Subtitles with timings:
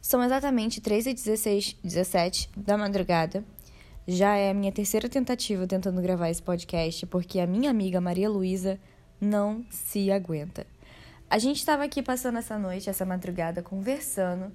[0.00, 3.44] São exatamente 3 e 16, 17 da madrugada.
[4.08, 8.28] Já é a minha terceira tentativa tentando gravar esse podcast, porque a minha amiga Maria
[8.30, 8.80] Luísa
[9.20, 10.66] não se aguenta.
[11.28, 14.50] A gente estava aqui passando essa noite, essa madrugada, conversando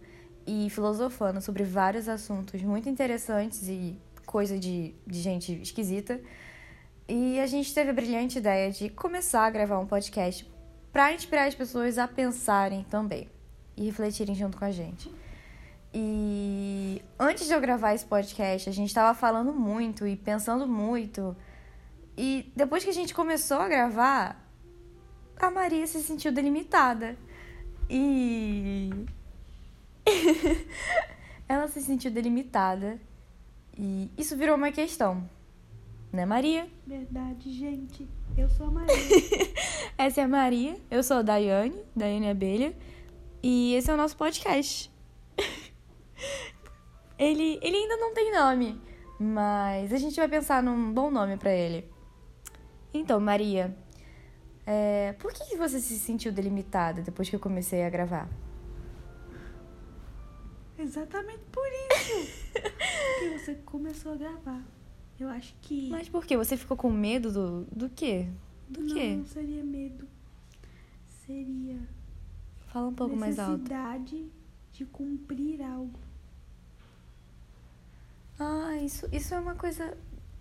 [0.47, 6.19] e filosofando sobre vários assuntos muito interessantes e coisa de, de gente esquisita.
[7.07, 10.45] E a gente teve a brilhante ideia de começar a gravar um podcast
[10.91, 13.29] para inspirar as pessoas a pensarem também
[13.77, 15.09] e refletirem junto com a gente.
[15.97, 21.33] E antes de eu gravar esse podcast, a gente estava falando muito e pensando muito.
[22.17, 24.45] E depois que a gente começou a gravar,
[25.37, 27.15] a Maria se sentiu delimitada.
[27.89, 28.89] E.
[31.47, 32.99] Ela se sentiu delimitada.
[33.77, 35.29] E isso virou uma questão.
[36.11, 36.67] Né, Maria?
[36.85, 38.05] Verdade, gente.
[38.37, 38.95] Eu sou a Maria.
[39.97, 40.75] Essa é a Maria.
[40.91, 42.75] Eu sou a Daiane, Daiane Abelha.
[43.41, 44.93] E esse é o nosso podcast.
[47.17, 48.81] ele, ele ainda não tem nome,
[49.19, 51.89] mas a gente vai pensar num bom nome para ele.
[52.93, 53.75] Então, Maria,
[54.65, 58.29] é, por que você se sentiu delimitada depois que eu comecei a gravar?
[60.77, 62.53] Exatamente por isso.
[63.19, 64.63] que você começou a gravar.
[65.19, 65.89] Eu acho que.
[65.89, 66.35] Mas por quê?
[66.35, 68.27] Você ficou com medo do, do quê?
[68.69, 69.15] Do não, quê?
[69.15, 70.07] Não seria medo.
[71.25, 71.79] Seria.
[72.67, 73.51] Fala um pouco mais alto.
[73.53, 74.29] Necessidade
[74.75, 75.99] de cumprir algo.
[78.37, 79.97] Ah, isso, isso é uma coisa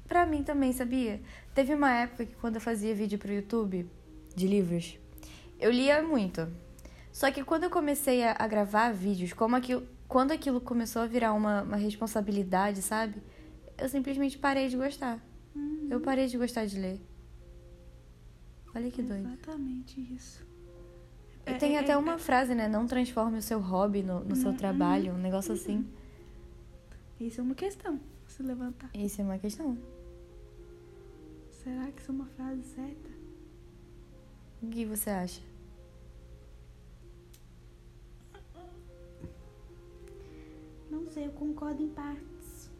[0.08, 1.20] pra mim também, sabia?
[1.54, 3.88] Teve uma época que quando eu fazia vídeo pro YouTube
[4.34, 4.98] de livros,
[5.60, 6.48] eu lia muito.
[7.12, 11.06] Só que quando eu comecei a, a gravar vídeos, como aquilo, quando aquilo começou a
[11.06, 13.22] virar uma, uma responsabilidade, sabe?
[13.78, 15.24] Eu simplesmente parei de gostar.
[15.54, 17.00] Hum, Eu parei de gostar de ler.
[18.74, 19.28] Olha que doido.
[19.28, 20.44] Exatamente isso.
[21.46, 22.68] E tem É, até é, uma é- frase, né?
[22.68, 24.56] Não transforme o seu hobby no, no seu Uhum.
[24.56, 25.86] trabalho, um negócio assim.
[27.20, 28.00] Isso é uma questão.
[28.26, 28.90] Se levantar.
[28.94, 29.76] Isso é uma questão.
[31.62, 33.10] Será que isso é uma frase certa?
[34.62, 35.40] O que você acha?
[40.90, 42.70] Não sei, eu concordo em partes.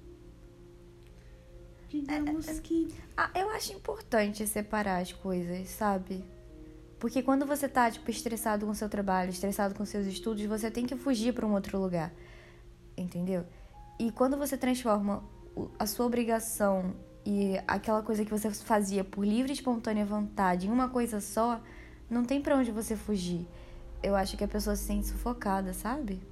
[1.88, 2.88] Digamos que.
[3.16, 6.24] Ah, eu acho importante separar as coisas, sabe?
[7.04, 10.70] Porque quando você tá, tipo, estressado com o seu trabalho, estressado com seus estudos, você
[10.70, 12.10] tem que fugir para um outro lugar.
[12.96, 13.44] Entendeu?
[13.98, 15.22] E quando você transforma
[15.54, 20.66] o- a sua obrigação e aquela coisa que você fazia por livre e espontânea vontade
[20.66, 21.60] em uma coisa só,
[22.08, 23.46] não tem pra onde você fugir.
[24.02, 26.22] Eu acho que a pessoa se sente sufocada, sabe?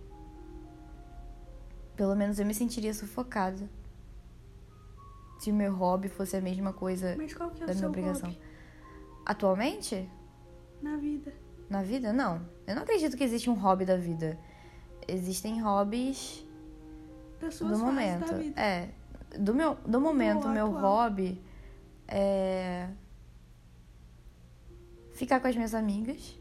[1.95, 3.69] Pelo menos eu me sentiria sufocada.
[5.39, 7.79] Se o meu hobby fosse a mesma coisa Mas qual que é o da minha
[7.79, 8.31] seu obrigação.
[8.31, 8.41] hobby
[9.27, 10.09] Atualmente?
[10.83, 11.33] Na vida?
[11.71, 12.13] Na vida?
[12.13, 12.47] Não.
[12.67, 14.39] Eu não acredito que existe um hobby da vida.
[15.07, 16.45] Existem hobbies
[17.61, 18.31] do momento.
[18.31, 18.61] da vida.
[18.61, 18.91] É.
[19.39, 20.83] Do, meu, do momento, meu atual.
[20.83, 21.43] hobby
[22.07, 22.89] é.
[25.13, 26.39] Ficar com as minhas amigas.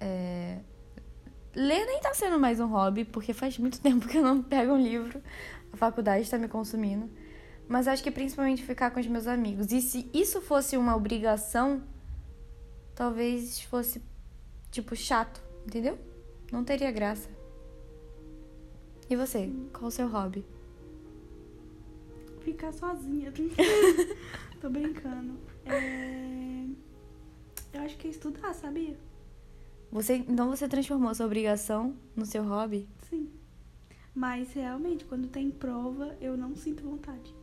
[0.00, 0.58] É...
[1.54, 4.72] Ler nem tá sendo mais um hobby, porque faz muito tempo que eu não pego
[4.72, 5.22] um livro.
[5.72, 7.08] A faculdade tá me consumindo.
[7.68, 9.72] Mas acho que principalmente ficar com os meus amigos.
[9.72, 11.82] E se isso fosse uma obrigação,
[12.96, 14.02] talvez fosse,
[14.72, 15.96] tipo, chato, entendeu?
[16.50, 17.28] Não teria graça.
[19.08, 19.48] E você?
[19.72, 20.44] Qual o seu hobby?
[22.40, 23.32] Ficar sozinha.
[24.60, 25.34] Tô brincando.
[25.64, 26.64] É...
[27.72, 28.98] Eu acho que é estudar, sabia?
[29.92, 32.88] Você, então você transformou sua obrigação no seu hobby?
[33.08, 33.30] Sim.
[34.14, 37.34] Mas realmente, quando tem prova, eu não sinto vontade.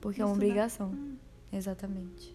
[0.00, 0.46] Porque é uma Estudar.
[0.46, 0.90] obrigação.
[0.90, 1.16] Hum,
[1.52, 2.33] Exatamente.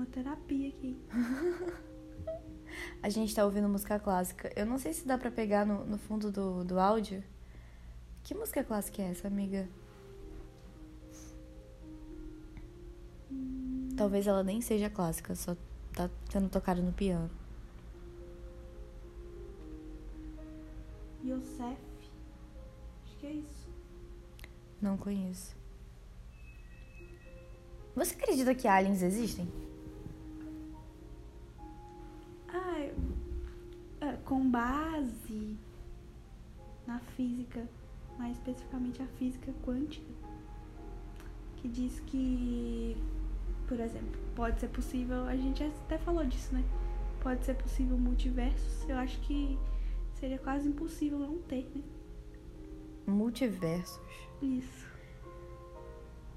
[0.00, 0.98] Uma terapia aqui.
[3.02, 4.50] A gente tá ouvindo música clássica.
[4.56, 7.22] Eu não sei se dá pra pegar no, no fundo do, do áudio.
[8.22, 9.68] Que música clássica é essa, amiga?
[13.96, 15.54] Talvez ela nem seja clássica, só
[15.92, 17.30] tá sendo tocada no piano.
[21.22, 21.78] Yosef.
[23.04, 23.68] Acho que é isso.
[24.80, 25.54] Não conheço.
[27.94, 29.69] Você acredita que aliens existem?
[32.52, 35.56] Ah, com base
[36.86, 37.68] na física,
[38.18, 40.06] mais especificamente a física quântica,
[41.56, 42.96] que diz que,
[43.68, 46.64] por exemplo, pode ser possível, a gente até falou disso, né?
[47.22, 48.88] Pode ser possível multiversos.
[48.88, 49.58] Eu acho que
[50.14, 51.82] seria quase impossível não ter, né?
[53.06, 54.00] Multiversos.
[54.40, 54.88] Isso.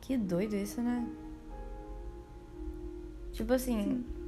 [0.02, 1.08] Que doido isso, né?
[3.32, 4.23] Tipo assim, Sim.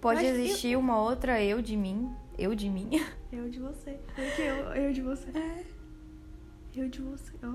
[0.00, 2.14] Pode Mas eu- existir uma outra eu de mim.
[2.38, 2.90] Eu de mim.
[3.32, 3.98] Eu de você.
[4.38, 4.54] Eu,
[4.84, 5.28] eu de você.
[5.36, 5.64] É.
[6.74, 7.32] Eu de você.
[7.42, 7.54] ó.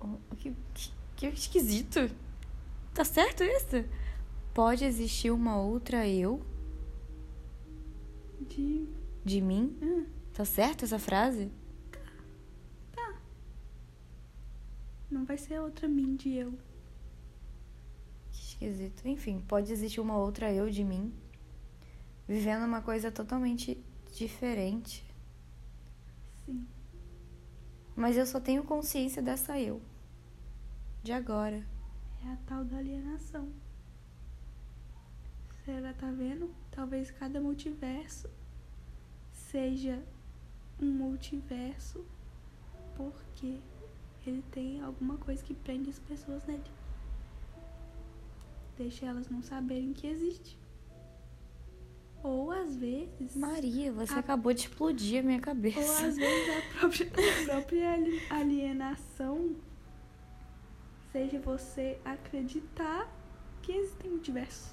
[0.00, 2.08] Oh, que, que, que esquisito.
[2.94, 3.84] Tá certo isso?
[4.54, 6.40] Pode existir uma outra eu
[8.40, 8.86] De.
[9.24, 9.76] de mim?
[9.82, 10.04] Ah,
[10.34, 11.50] Tá certo essa frase?
[15.10, 16.52] não vai ser outra mim de eu.
[18.60, 19.06] Esquisito.
[19.06, 21.14] Enfim, pode existir uma outra eu de mim
[22.26, 23.80] vivendo uma coisa totalmente
[24.12, 25.08] diferente.
[26.44, 26.66] Sim.
[27.94, 29.80] Mas eu só tenho consciência dessa eu.
[31.04, 31.64] De agora.
[32.24, 33.48] É a tal da alienação.
[35.64, 36.52] Será, tá vendo?
[36.72, 38.28] Talvez cada multiverso
[39.32, 40.02] seja
[40.80, 42.04] um multiverso
[42.96, 43.60] porque
[44.26, 46.77] ele tem alguma coisa que prende as pessoas nele.
[48.78, 50.56] Deixa elas não saberem que existe.
[52.22, 53.36] Ou às vezes.
[53.36, 56.06] Maria, você A- acabou de explodir a minha Ou cabeça.
[56.06, 57.06] às vezes a própria,
[57.42, 59.56] a própria ali- alienação
[61.12, 63.08] seja você acreditar
[63.62, 64.72] que existem multiversos.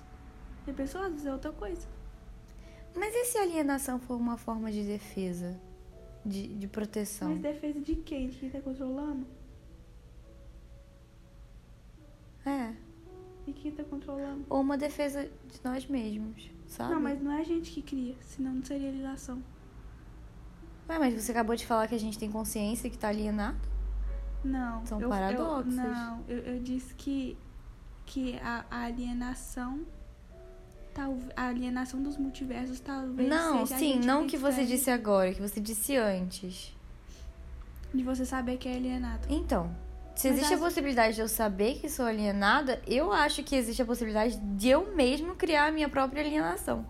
[0.67, 1.87] E a pessoa às vezes é outra coisa.
[2.95, 5.59] Mas e se a alienação for uma forma de defesa?
[6.25, 7.29] De, de proteção?
[7.29, 8.29] Mas defesa de quem?
[8.29, 9.27] De quem tá controlando?
[12.45, 12.73] É.
[13.47, 14.45] E quem tá controlando?
[14.49, 16.93] Ou uma defesa de nós mesmos, sabe?
[16.93, 19.41] Não, mas não é a gente que cria, senão não seria alienação.
[20.89, 23.57] Ué, mas você acabou de falar que a gente tem consciência que tá alienado?
[24.43, 24.85] Não.
[24.85, 25.73] São eu- eu- paradoxos.
[25.75, 27.37] não, eu, eu disse que,
[28.05, 29.85] que a, a alienação.
[31.35, 35.41] A alienação dos multiversos talvez não, seja a sim, não que você disse agora, que
[35.41, 36.73] você disse antes.
[37.93, 39.27] De você saber que é alienado.
[39.29, 39.75] Então,
[40.15, 43.81] se Mas existe a possibilidade de eu saber que sou alienada, eu acho que existe
[43.81, 46.85] a possibilidade de eu mesmo criar a minha própria alienação.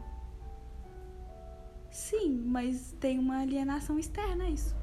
[1.92, 4.76] Sim, mas tem uma alienação externa a isso.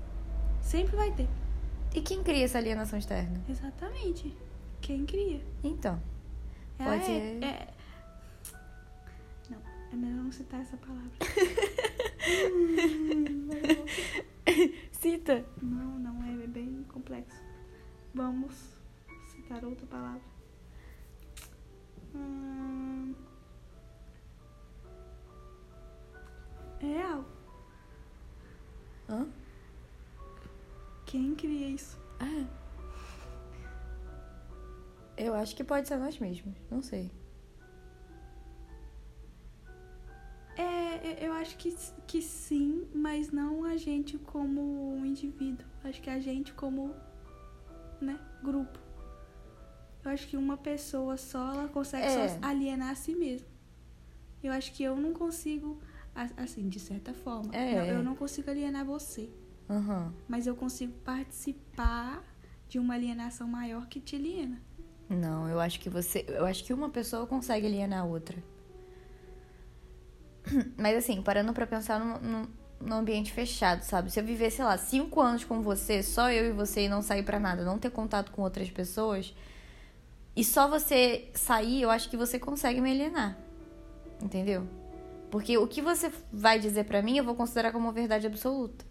[0.61, 1.29] Sempre vai ter.
[1.95, 3.39] E quem cria essa alienação externa?
[3.49, 4.35] Exatamente.
[4.81, 5.41] Quem cria?
[5.63, 6.01] Então,
[6.79, 7.69] É, Pode ser- é-
[9.51, 9.59] Não,
[9.93, 11.11] é melhor não citar essa palavra.
[12.25, 13.49] Hum,
[14.93, 15.45] cita.
[15.61, 17.37] não, não, é bem complexo.
[18.15, 18.55] Vamos
[19.29, 20.23] citar outra palavra.
[22.15, 23.15] Hum...
[26.81, 27.25] É real.
[29.09, 29.27] Hã?
[31.07, 31.99] Quem cria isso?
[32.21, 32.47] Ah.
[35.17, 37.11] Eu acho que pode ser nós mesmos, não sei.
[40.57, 41.75] É, eu- eu acho que,
[42.07, 44.61] que sim, mas não a gente como
[44.97, 45.67] um indivíduo.
[45.85, 46.95] Acho que a gente como,
[48.03, 48.79] né, grupo.
[50.05, 52.29] Eu acho que uma pessoa só, ela consegue É.
[52.29, 53.47] só alienar a si mesma.
[54.43, 55.81] Eu acho que eu não consigo,
[56.37, 57.55] assim, de certa forma.
[57.55, 57.77] É.
[57.77, 59.31] Não, eu não consigo alienar você,
[59.71, 60.13] Aham.
[60.29, 62.23] mas eu consigo participar
[62.69, 64.61] de uma alienação maior que te aliena.
[65.09, 66.25] Não, eu acho que você.
[66.29, 68.43] Eu acho que uma pessoa consegue alienar a outra.
[70.77, 72.47] Mas assim, parando pra pensar num,
[72.87, 74.11] num, ambiente fechado, sabe?
[74.11, 77.03] Se eu viver, sei lá, cinco anos com você, só eu e você e não
[77.03, 79.35] sair pra nada, não ter contato com outras pessoas,
[80.35, 83.37] e só você sair, eu acho que você consegue me alienar.
[84.21, 84.67] Entendeu?
[85.31, 88.85] Porque o que você vai dizer pra mim, eu vou considerar como verdade absoluta.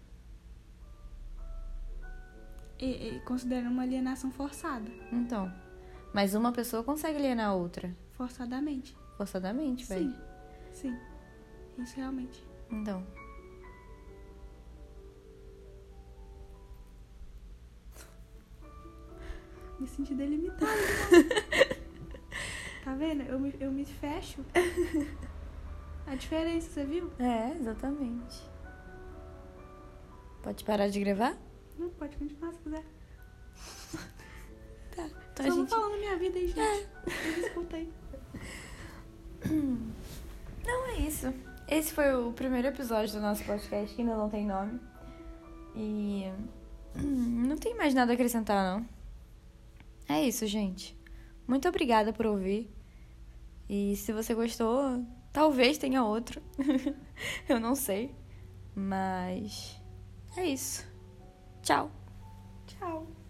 [2.78, 4.90] E, e considerando uma alienação forçada.
[5.12, 5.52] Então.
[6.12, 7.94] Mas uma pessoa consegue alienar a outra.
[8.12, 8.96] Forçadamente.
[9.16, 10.12] Forçadamente, velho.
[10.72, 10.98] Sim, sim.
[11.78, 12.44] Isso realmente.
[12.70, 13.06] Então.
[19.82, 20.70] Me senti delimitada.
[22.84, 23.22] tá vendo?
[23.24, 24.44] Eu me, eu me fecho.
[26.06, 27.10] A diferença, você viu?
[27.18, 28.48] É, exatamente.
[30.40, 31.36] Pode parar de gravar?
[31.76, 32.84] Não, pode continuar se quiser.
[34.94, 35.04] Tá.
[35.32, 35.70] Então Só a gente.
[35.70, 36.88] falando minha vida aí, gente.
[37.26, 37.92] Eu escuta aí.
[40.64, 41.34] Não é isso.
[41.66, 44.78] Esse foi o primeiro episódio do nosso podcast, que ainda não tem nome.
[45.74, 46.30] E.
[46.94, 49.01] Não tem mais nada a acrescentar, não.
[50.12, 50.94] É isso, gente.
[51.48, 52.70] Muito obrigada por ouvir.
[53.66, 55.02] E se você gostou,
[55.32, 56.42] talvez tenha outro.
[57.48, 58.14] Eu não sei.
[58.74, 59.80] Mas.
[60.36, 60.86] É isso.
[61.62, 61.90] Tchau.
[62.66, 63.21] Tchau.